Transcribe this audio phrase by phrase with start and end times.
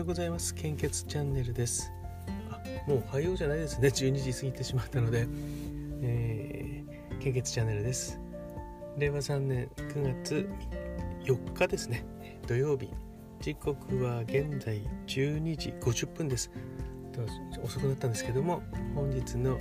[0.00, 0.54] ようございます。
[0.54, 1.92] 献血チャンネルです。
[2.50, 2.58] あ
[2.88, 3.88] もうおはようじゃないですね。
[3.88, 5.26] 12時過ぎてしまったので、
[6.00, 8.18] えー、献血チャンネルです。
[8.96, 10.48] 令和3年9月
[11.24, 12.06] 4日ですね。
[12.48, 12.88] 土曜日。
[13.42, 16.50] 時刻は現在12時50分です。
[17.62, 18.62] 遅くなったんですけども
[18.94, 19.60] 本日の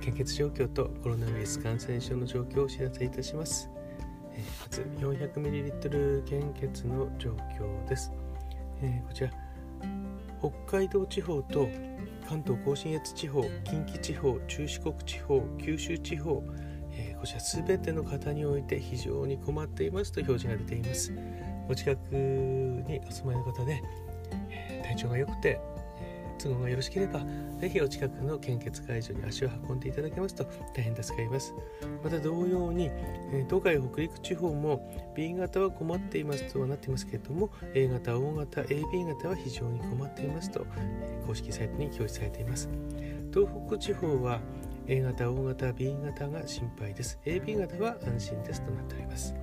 [0.00, 3.70] 献血状況とコロナウイルス感染症の状況をお知らせいたします。
[4.60, 8.10] まず 400ml 献血の状況です、
[8.82, 9.30] えー、こちら。
[10.40, 11.68] 北海道地方と
[12.28, 16.42] 関東甲信越地方近畿地方中四国地方九州地方、
[16.92, 21.12] えー、こちら全ての方において非常に困っていますと表示が出ています。
[21.68, 23.82] お近くにお住まいの方で、
[24.50, 25.60] え、体調が良くて
[26.46, 27.20] 都合がよろしければ
[27.58, 31.54] ぜひお近くの献血会場に足を運んでいただけますと大変助かります。
[32.04, 32.90] また同様に
[33.48, 40.66] 東海北陸地方も B 型は困っていますとはなっていますけれども A 型 O 型 AB 型は非常に困っていますと
[41.26, 42.68] 公式サイトに表示されています。
[43.32, 44.40] 東北地方は
[44.86, 47.18] A 型 O 型 B 型が心配です。
[47.24, 49.34] AB 型は安心ですとなっております、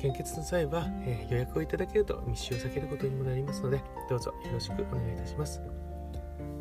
[0.00, 5.60] 献血の際は、えー、予約をいただけると密集を避けることにもなりますのでどうぞよろしくお願いいたします。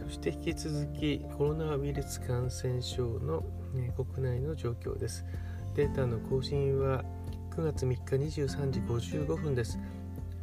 [0.04, 5.24] そして引き続きコロナウイルス感染症の、ね、国内の状況です。
[5.76, 7.06] データの更新は
[7.52, 8.00] 9月3日
[8.42, 9.80] 23時55分です。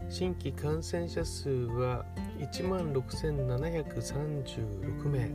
[0.08, 2.04] 新規感染者数は
[2.38, 5.30] 1万6736名。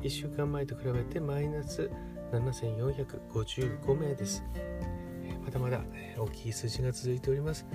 [0.00, 1.90] 1週間前と比べてマイナス
[2.32, 4.42] 7455名です。
[5.50, 5.80] まだまだ
[6.16, 7.66] 大きい数字が続いております。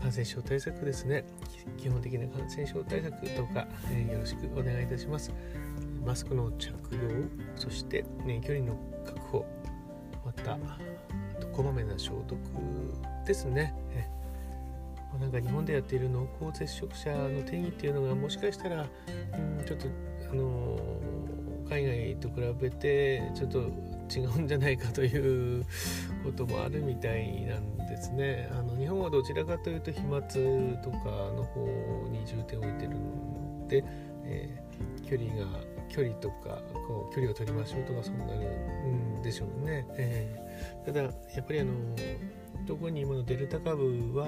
[0.00, 1.24] 感染症対策ですね。
[1.76, 5.32] 基本的な感染症対策どうか、え、よろしくお願いいたします。
[6.06, 7.00] マスクの着用
[7.56, 9.44] そして、ね、距離の確保
[10.24, 10.56] また
[11.52, 12.38] こまめな消毒
[13.26, 14.08] ですね、え
[15.20, 18.86] なんか日本でやっている濃厚接触者の定義っていうのがもしかしたら、
[19.58, 19.88] うん、ちょっと
[20.30, 20.78] あの、
[21.68, 23.58] 海外と比べてちょっと
[24.08, 25.66] 違うんじゃないかという
[26.30, 28.48] こともあるみたいなんですね。
[28.52, 30.98] あの日本はどちらかというと飛沫とか
[31.34, 31.66] の方
[32.10, 33.84] に重点を置いてるので、
[34.24, 38.46] えー、距離が距離とかこう距離を取りましょうとかそうなる
[39.18, 39.86] んでしょうね。
[39.92, 41.72] えー、ただやっぱりあの
[42.66, 44.26] 特に今のデルタ株は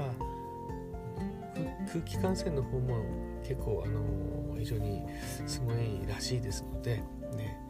[1.92, 2.96] 空気感染の方も
[3.42, 5.02] 結構あの非常に
[5.46, 6.96] すごいらしいですので
[7.36, 7.69] ね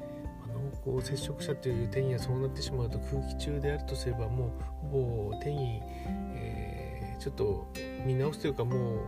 [0.85, 4.51] こう接触者という定義がそうなってしまうと空気中であるとすればもう
[4.91, 5.83] ほぼ定義、
[6.35, 7.73] えー、ちょっと
[8.05, 9.01] 見直すというかもう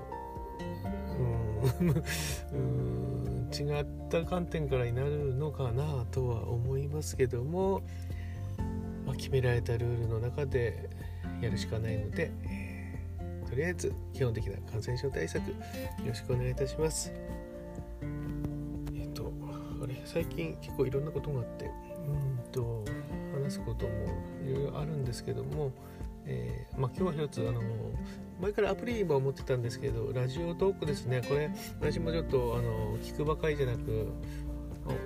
[2.52, 7.82] うん違った観点からになるのかなとは思いますけども、
[9.06, 10.90] まあ、決められたルールの中で
[11.40, 15.56] やるしかないので、えー、とりあえず基本的な感染症対策よ
[16.06, 17.12] ろしくお願いいたします。
[20.04, 21.70] 最近結構いろんなことがあって
[22.06, 22.84] うんと
[23.34, 23.92] 話すことも
[24.44, 25.72] いろいろあるんですけども、
[26.26, 27.60] えー、まあ、今日は一つあの
[28.40, 31.22] 前からアプリは持ってたんですけどラジオトークですね。
[31.28, 34.08] これ私もちょっとあの聞くばかりじゃなく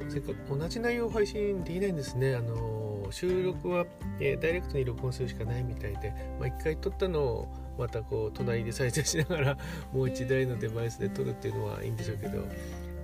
[0.09, 2.35] せっかく同じ内容を配信できないんですね。
[2.35, 3.87] あの収録は、
[4.21, 9.55] えー、ダイレクトに録音するしかないみたいで、まあ、1回撮ったのをまたこう隣で再生しながら
[9.93, 12.43] もう1台のデバイスで撮るっていうのはいいんでしょうけど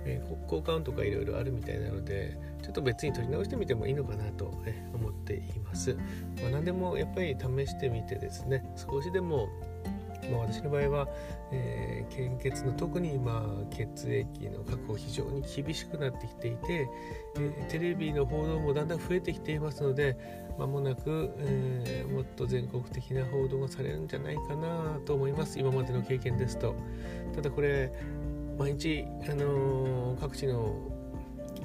[0.05, 5.95] えー、交換とかいろいろあるみたいなのでちょっと別に取り直してみてもいいのかなと、え思っています、
[6.41, 9.49] まあ、何でもやっぱり試してみてですね少しでも
[10.31, 11.07] まあ、私の場合は、
[11.51, 16.87] えー、献血の特に今血液の確保非常に厳しくなってきていて、
[17.35, 20.17] えー、テレビの報道もだんだん増えてきていますので
[20.57, 25.59] まもなく、えー、もっと全国的な報道がされるんじゃないかなと思います。
[25.59, 26.75] 今までの経験ですと。
[27.35, 27.91] ただこれ
[28.57, 30.75] 毎日、あのー、各地の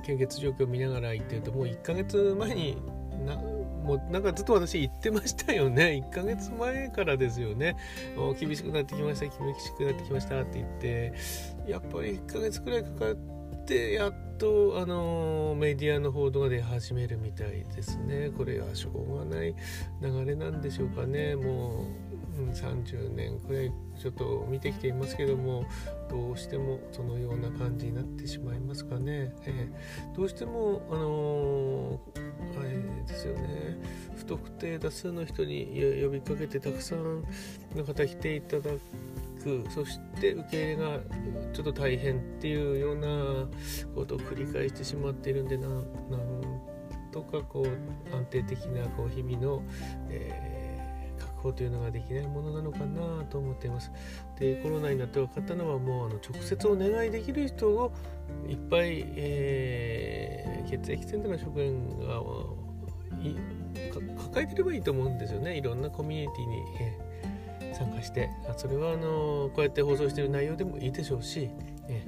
[0.05, 2.77] 献血状況を見ながら言ってるともう1ヶ月前に
[3.27, 6.05] なもうなんかずっと私言ってましたよね。
[6.11, 7.77] 1ヶ月前からですよね。
[8.39, 11.13] 厳しくなってきました厳しくなってきましたって言って
[11.67, 13.17] やっぱり1ヶ月くらいかかっ
[13.65, 18.31] てやっとあのメディアの報道が出始めるみたいですね。
[18.37, 19.55] これはしょうがない
[20.03, 21.35] 流れなんでしょうかね。
[21.35, 22.08] もう
[22.47, 25.65] 30年くらいちょっと見てきていますけども
[26.09, 33.77] どうしてもそのような感じになってしまいますかね、えー、どうしてもあのー、あれですよね。
[34.17, 37.25] 不特定多数の人に呼びかけてたくさん
[37.75, 38.79] の方来ていただく。
[39.71, 40.99] そして受け入れが
[41.53, 43.47] ちょっと大変っていうような
[43.95, 45.87] ことを繰り返してしまっているんでなん
[47.13, 49.63] とかこう安定的なこう日々の、
[50.11, 50.58] えー
[51.43, 53.91] こうというのができないものなのかなと思っています。
[54.39, 57.93] でコロナになって分かったのはもうあの直接お願いできる人を
[58.49, 62.23] いっぱい、えー、血液センターの職員が
[64.25, 65.57] 抱えてればいいと思うんですよね。
[65.57, 68.29] いろんなコミュニティに、えー、参加して。
[68.49, 71.51] あそれはあのこうやって放送している内容でもいいでしょうし、
[71.89, 72.05] え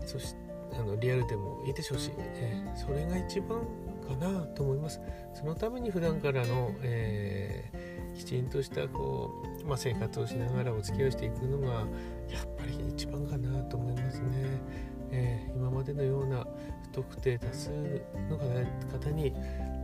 [0.00, 3.60] ー、そしてあのリアルでもいいでしょうし、えー、それが一番
[4.06, 5.00] かなと思います。
[5.34, 7.78] そのために普段からの、えー、
[8.18, 11.86] きちんとしたこう、まあ、生活をしながらお付き合いしていくのがやっ
[12.56, 14.26] ぱり一番かなと思いますね、
[15.12, 16.44] えー、今までのような
[16.82, 17.70] 不特定多数
[18.28, 19.32] の方に、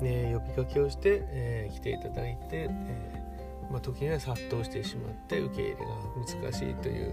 [0.03, 3.23] ね、呼びかけをして、え来ていただいて、え
[3.71, 7.13] まあ、時には殺到してしまって受け入れが難しいという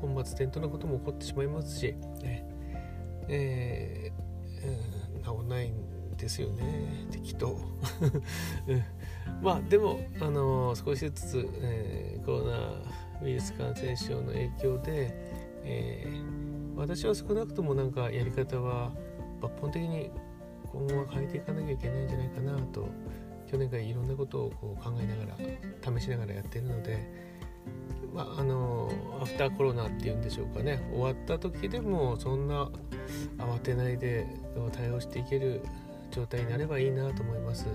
[0.00, 2.44] 本末転倒なことも起こってしまいますし、え
[3.28, 5.72] えー、うん、治ない
[6.18, 7.06] ですよね。
[7.10, 7.56] 適当。
[9.40, 12.82] まあでも、あのー、少しずつ、えー、コロナ
[13.22, 15.14] ウイルス感染症の影響で、
[15.64, 18.92] えー、私は少なくともなんかやり方は
[19.40, 20.10] 抜本的に
[20.72, 22.88] 今後は変えていかなきゃいけないんじゃないかなと
[23.50, 25.24] 去年からいろんなことをこう考えなが
[25.92, 26.98] ら試しながらやってるので、
[28.12, 28.90] まあ、あの
[29.22, 30.86] アフターコロナっていうんでしょうかね。
[30.92, 32.70] 終わった時でもそんな
[33.38, 34.26] 慌てないで
[34.72, 35.62] 対応していける
[36.18, 37.66] 状態になればいいなと思います。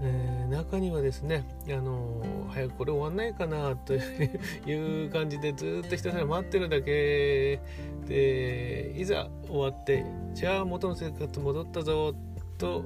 [0.00, 7.60] えー、中にはですね、あのー、早くこれ終わんないかなという感じでずっとひたすら待ってるだけ
[8.06, 10.04] でいざ終わって
[10.34, 12.14] じゃあ元の生活戻ったぞ
[12.58, 12.84] と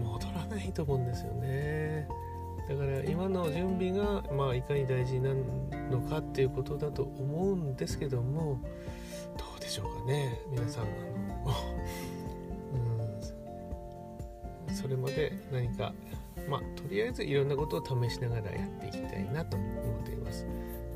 [0.00, 2.06] 戻らないと思うんですよね
[2.68, 5.30] だから今の準備が、まあ、いかに大事な
[5.90, 8.60] のかっていうことだと思うんですけども
[9.36, 11.54] どうでしょうかね皆さんあの
[14.78, 15.92] それまで何か
[16.48, 20.46] まあとりあえずいろんなことを試しながらやっていきたいなと思っています。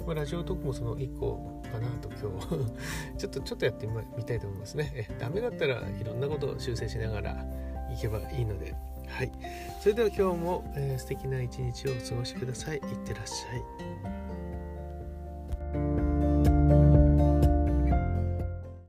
[0.06, 3.86] まあ、ラジオトークもその1個かなと今日 ちょっとちょっとやって
[4.16, 4.92] みたいと思いますね。
[4.94, 7.46] えダメだったらいろんなことを修正しながら
[7.92, 8.74] いけばいいので。
[9.06, 9.32] はい。
[9.80, 12.76] それでは今日も、えー、素敵な一日をお過ごしください。
[12.76, 14.51] いってらっしゃい。